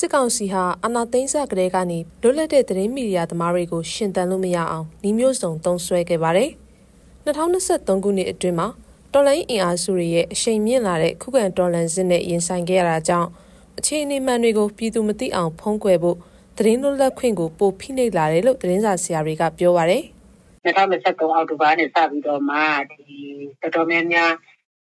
[0.00, 6.50] စစ်ကောင်စီဟာအာဏာသိမ်းစကတည်းကနေလွတ်လပ်တဲ့သတင်းမီဒီယာသမားတွေကိုရှင်သန်လို့မရအောင်နှီးမျိုးစုံသုံးစွဲခဲ့ပါတယ်။
[7.26, 8.68] 2023ခုနှစ်အတွင်းမှာ
[9.12, 13.28] တော်လိုင်းအင်အားစုတွေရဲ့အရှိန်မြင့်လာတဲ့ခုခံတော်လှန်စစ်နဲ့ရင်ဆိုင်ခဲ့ရတာကြောင့်
[13.78, 16.16] အခြေအနေမှန်တွေကိုပြည်သူမသိအောင်ဖုံးကွယ်ဖို့
[16.56, 20.02] သတင်းလွတ်လပ်ခွင့်ကိုပိုဖိနှိပ်လာတယ်လို့သတင်းစာဆရာတွေကပြောပါတယ်။
[20.64, 22.58] 2023အောက်တိုဘာနဲ့စပြီးတော့မှ
[22.90, 23.02] ဒီ
[23.60, 24.32] တော်တော်များများ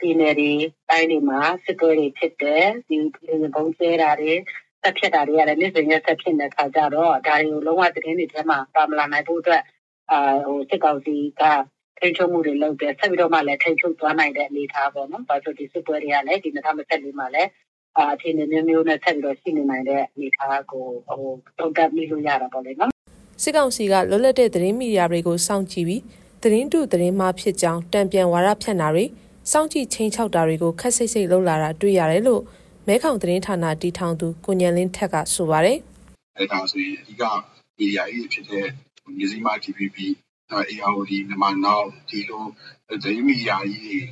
[0.00, 0.52] ပြည်နယ်တွေ
[0.90, 2.96] တိုင်းတွေမှာစစ်ပွဲတွေဖြစ်တယ်ဒီ
[3.54, 4.34] ဘုံကျဲတာတွေ
[4.84, 9.62] ဆက်ဖြစ်တာတွေကလည်း နေ့စဉ်ရက်ဆက်ဖြစ်နေတဲ့ခါကျတော့ ဒါတွေကို လုံးဝသတင်းတွေထဲမှာ ပါမလာနိုင်ဖို့အတွက်
[10.10, 11.42] အာဟိုစစ်ကောင်စီက
[11.98, 17.50] ထိန်းချုပ်မှုတွေလုပ်တယ် ဆက်ပြီးတော့မှလည်း ထိန်းချုပ်သွားနိုင်တဲ့ အနေအထားပေါ့နော်။ဘာလို့ဒီစစ်ပွဲတွေကလည်း ဒီ2024မှာလည်း
[17.96, 21.22] အာအချိန်မျိုးမျိုးနဲ့ ဆက်ပြီးတော့ ရှိနေနိုင်တဲ့ အနေအထားကိုဟို
[21.58, 22.90] တုံ့တက်မိလို့ရတာပေါ့လေနော်။
[23.42, 26.02] စစ်ကောင်စီက လွတ်လပ်တဲ့ သတင်းမီဒီယာတွေကို စောင့်ကြည့်ပြီး
[26.42, 29.04] သတင်းတု သတင်းမှားဖြစ်ကြောင်းတံပြန်ဝါဒဖြန့်တာတွေ
[29.50, 32.42] စောင့်ကြည့်ချင်းချောက်တာတွေကိုခက်စိတ်စိတ်လှုပ်လာတာ တွေ့ရတယ်လို့
[32.88, 35.78] မဲခေါင်သတင်းဌာနတီထောင်သူကိုညံလင်းထက်ကဆိုပါတယ်။
[36.36, 37.22] အဲဒါဆိုရင်အဓိက
[37.78, 38.66] မီဒီယာကြီးဖြစ်တဲ့
[39.18, 39.96] မြစည်းမ TVB
[40.88, 42.44] ARD မြန်မာနောက်ဒီလို
[42.88, 44.04] သတင်းမီဒီယာကြီး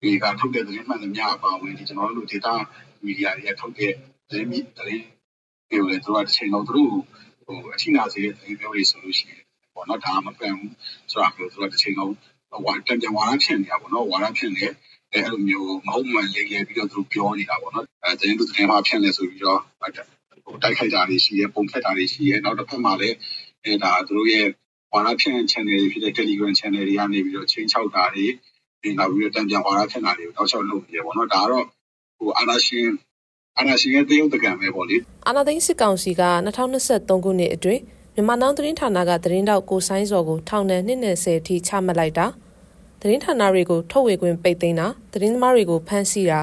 [0.00, 2.54] တွေကထုတ်တဲ့သတင်းမှန်သမျှအပါအဝင်ဒီကျွန်တော်တို့ဒေတာ
[3.04, 3.92] မီဒီယာတွေထုတ်တဲ့
[4.28, 5.04] သတင်းမီသတင်း
[5.70, 6.90] တွေကိုလည်းတို့ကတစ်ချိန်လုံးတို့
[7.46, 9.42] ဟိုအချိနာစေတဲ့သတင်းမျိုးတွေဆိုလို့ရှိရင်
[9.74, 10.74] ပေါ့နော်ဒါမှမပန်ဘူး
[11.10, 12.14] ဆိုတာမျိုးတို့ကတစ်ချိန်လုံး
[12.50, 14.66] ဟိုတံပြန်ဝါရဖြစ်နေတာပေါ့နော်ဝါရဖြစ်နေ
[15.14, 19.60] အဲအဲ့လိုမျိုးမဟုတ်မှန်လေးလေးပြီးတော့သူတို့ပြောနေတာပေါ့နော်အဲတင်းတို့တင်းမှာဖြစ်နေဆိုပြီးတော့
[20.44, 23.16] ဟိုတိုက်ခိုက်တာတွေရှိရဲပုံဖက်တာတွေရှိရဲနောက်တစ်ဖက်မှာလည်း
[23.64, 24.46] အဲဒါသူတို့ရဲ့
[24.92, 28.26] ဝါရဖြစ် channel တွေဖြစ်တဲ့ Telegram channel တွေကနေပြီးတော့ချင်းချောက်တာတွေ
[28.80, 31.64] ပြီးနောက်ပြီးတော့တံပြန်ဝါရဖြစ်တာတွေကိုတောက်လျှောက်လုပ်နေရပေါ့နော်ဒါကတော့
[32.18, 32.88] ဟိုအာနာရှင်
[33.58, 34.96] အာနာရှင်ရဲ့တရုတ်တကံပဲပေါ့လေ
[35.26, 36.22] အာနာသိန်းစစ်ကောင်စီက
[36.76, 37.82] 2023ခုနှစ်အတွင်း
[38.14, 42.26] မြန်မာနောင်သတင်းဌာနကသတင်းတောက်ကိုဆိုင်းစော်ကိုထောင်ဒဏ်220အထိချမှတ်လိုက်တာ
[43.04, 46.40] သတင်းဌာနတွေကိုထုတ်ဝေခွင့်ပိတ်သိမ်းတာသတင်းသမားတွေကိုဖမ်းဆီးတာ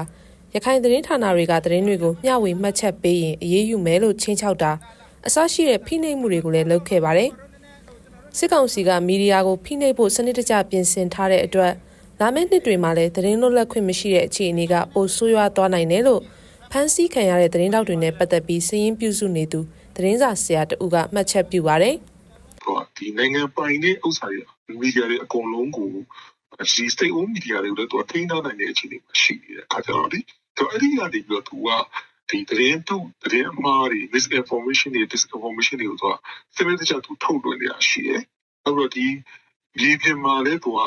[0.54, 4.72] ရခိုင်သတင်းဌာနတွေကသတင်းတွေကိုမျှဝေမှတ်ချက်ပေးရင်အရေးယူမယ်လို့ချင်းချောက်တာ
[5.26, 7.30] အစရှိတဲ့ဖိနှိပ်မှုတွေကိုလည်းလုပ်ခဲ့ပါတယ်
[8.36, 11.72] စစ်ကောင်စီကမီဒီယာကိုဖိနှိပ်ဖို့စနစ်တကျပြင်ဆင်ထားတဲ့အတွက်
[12.20, 16.22] လာမယ့်နှစ်တွေမှာလည်းသတင်းလွတ်လပ်ခွင့်မရှိတဲ့အခြေအနေကပိုဆိုးရွားသွားနိုင်တယ်လို့
[16.70, 19.60] ဖမ်းဆီးခံရတဲ့သတင်းတောက်တွေနဲ့ပတ်သက်ပြီးစည်ရင်းပြုစုနေသူ
[19.96, 21.94] သတင်းစာဆရာတဦးကမှတ်ချက်ပြုပါတယ်။
[22.64, 25.88] ဟောဒီနိုင်ငံပိုင်တဲ့ဥစ္စာတွေမီဒီယာတွေအကုန်လုံးကို
[26.72, 30.20] ဒီ state owned media တွေကိုလည်းသူကထိန်းထားနိုင်တဲ့အခြေအနေမှာရှိနေတဲ့အခါကျတော့ဒီ
[30.56, 31.68] သူအဲ့ဒီကနေပြီးတော့သူက
[32.30, 38.20] ဒီသတင်းသူသတင်းအမှားတွေ misinformation တွေ disinformation တွေကိုသူကစနစ်တကျသူထုတ်လွှင့်နေတာရှိတယ်။
[38.64, 39.06] အဲ့တော့ဒီ
[39.80, 40.80] ဒီပြင်မှာလည်းသူက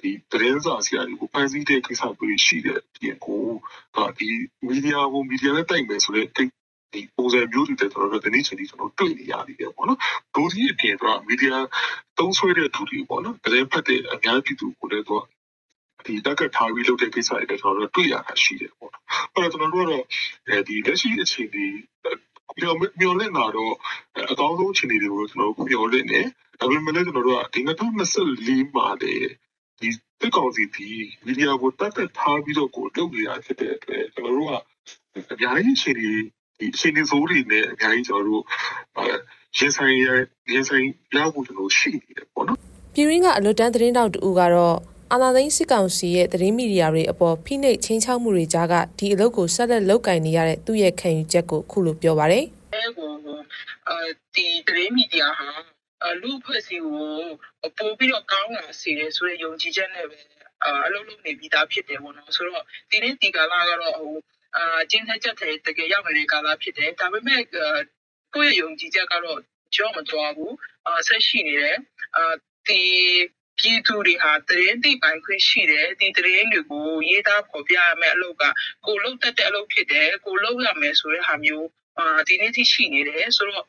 [0.00, 3.44] ဒီသတင်းစာဆရာတွေကိုဖန်ဆီးတဲ့ကိစ္စတွေရှိတဲ့ပြင်ကို
[4.18, 4.28] ဒီ
[4.66, 6.26] မီဒီယာကိုမီဒီယာနဲ့တိုက်မယ်ဆိုတဲ့
[6.92, 9.98] ဒီပုံစံမျိုးတွေတဲ့ကျွန်တော်တို့ဒီနေ့ချိန်ထိကျွန်တော်တွေ့နေရပြီပေါ့နော်
[10.34, 11.58] ဒိုးကြီးအပြင်ကမီဒီယာ
[12.18, 15.24] သုံးဆွဲတဲ့သူတွေပေါ့နော်သတင်းဖတ်တဲ့အများပြည်သူကိုလည်းတော့
[16.06, 21.66] ဒီတက်ကထားပြီးလုပ်တဲ့ကိစ္စတွေကျွန်တော်တို့တွေ့ရတာရှိတယ်ပေါ့နော်အဲ့တော့ကျွန်တော်တို့ကတော့ဒီလက်ရှိအခြေအနေ
[22.58, 23.74] မျောမျောလင့်လာတော့
[24.32, 26.20] အကောင်းဆုံးအခြေအနေတွေကိုကျွန်တော်မျောလင့်နေ
[26.60, 27.60] ဒါပေမဲ့လည်းကျွန်တော်တို့ကဒီ
[28.18, 29.14] 2024မှာလေ
[29.80, 29.88] ဒီ
[30.20, 30.88] တက်ကောင်စီဒီ
[31.24, 34.52] မီဒီယာကိုတက်တက်ထားပြီးတော့ကိုလုပ်နေရဖြစ်တဲ့အတွက်ကျွန်တော်တို့က
[35.32, 36.20] အများကြီးအခြေအနေဒီ
[36.60, 38.42] အခြေအနေဆိုးတွေနဲ့အများကြီးကျွန်တော်တို့
[39.58, 40.06] ရင်ဆိုင်ရ
[40.52, 40.84] ရင်ဆိုင်
[41.16, 42.56] ရဖို့ကျွန်တော်ရှိနေတယ်ပေါ့နော်
[42.94, 44.76] ပြည်ရင်းကအလွတ်တန်းသတင်းတောက်တူကတော့
[45.12, 52.44] အာနာသိန်းစစ်ကောင်စီရဲ့သတင်းမီဒီယာတွေအပေါ်ဖိနှိပ်ချင်းချောက်မှုတွေကြားကဒီအလုပ်ကိုဆက်လက်လုပ်ကင်နေရတဲ့သူ့ရဲ့ခံယူချက်ကိုခုလိုပြောပါရယ်။
[53.88, 55.48] အဲဒီသတင်းမီဒီယာဟာ
[56.22, 60.18] လူဖွဲ့စီကိုပို့ပြီးတော့ကောင်းလာစေတယ်ဆိုတဲ့ယုံကြည်ချက်နဲ့ပဲ
[60.86, 64.12] အလုပ်လုပ်နေပြီးသားဖြစ်တယ်ပေါ့နော်ဆိုတော့ဒီနေ့ဒီကာလကတော့ဟို
[64.56, 67.42] အာကျင်းထက်ချက်တဲ့တကယ်ရောက်နေတဲ့ကာလဖြစ်တယ်ဒါပေမဲ့
[68.34, 69.40] ကိုယ့်ရဲ့ယုံကြည်ချက်ကတော့
[69.76, 70.54] ကြောမသွားဘူး
[70.86, 71.78] အာဆက်ရှိနေတယ်
[72.16, 72.34] အာ
[72.68, 72.80] ဒီ
[73.58, 78.42] ပြည်သူတွေဟာသတင်းသိပိုင်ခွင့်ရှိတယ်ဒီသတင်းတွေကိုရေးသားဖော်ပြရမယ့်အလုပ်က
[78.86, 81.66] ကိုလုပ်တတ်တဲ့အလုပ်ဖြစ်တယ်ကိုလုပ်ရမယ်ဆိုတဲ့ဟာမျိုး
[81.98, 83.64] အာဒီနေ့ထိရှိနေတယ်ဆိုတော့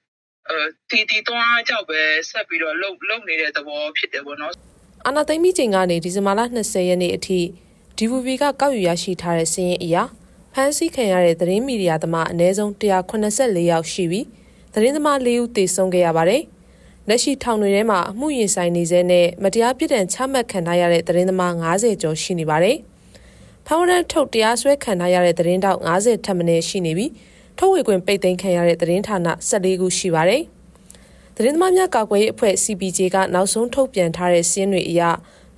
[0.50, 0.58] အဲ
[0.90, 4.54] ဒီဒီတော့ကြောက်ပဲဆက်ပြီးတော့လုံလုံနေတဲ့သဘောဖြစ်တယ်ပေါ့နော်
[5.06, 7.40] အာနာသိမ့်မိချိန်ကနေဒီဇင်ဘာလ20ရက်နေ့အထိ
[7.98, 9.98] DVB ကကောက်ယူရရှိထားတဲ့စာရင်းအရ
[10.56, 14.26] ဖမ်းဆီးခံရတဲ့သတင်းမီဒီယာသမားအနည်းဆုံး184ယောက်ရှိပြီး
[14.74, 16.42] သတင်းသမား၄ဦးသေဆုံးခဲ့ရပါတယ်။
[17.08, 22.78] လက်ရှိထောင်တွေထဲမှာအမှုရင်ဆိုင်နေစေနဲ့မတရားပြစ်ဒဏ်ချမှတ်ခံထားရတဲ့သတင်းသမား90ကျော်ရှိနေပါတယ်။
[23.68, 27.12] ဖောင်ရန်ထုတ်တရားစွဲခံထားရတဲ့သတင်းတောက်90ထက်မနည်းရှိနေပြီး
[27.58, 29.18] ထုတ်ဝေခွင့်ပိတ်သိမ်းခံရတဲ့သတင်းဌာန
[29.50, 30.42] 14ခုရှိပါတယ်။
[31.36, 35.02] သတင်းသမားများကာကွယ်ရေးအဖွဲ့ CPJ ကနောက်ဆုံးထုတ်ပြန်ထားတဲ့စည်းတွေအရ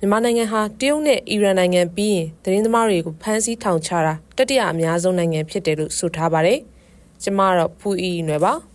[0.04, 6.58] မြန်မာနိုင်ငံဟာတရုတ်နဲ့အီရန်နိုင်ငံပြီးရင်သတင်းသမားတွေကိုဖမ်းဆီးထောင်ချတာတတိယအများဆုံးနိုင်ငံဖြစ်တယ်လို့ဆိုထားပါတယ်။
[7.22, 8.52] ကျမတော့ဖူအီနွယ်ပါ။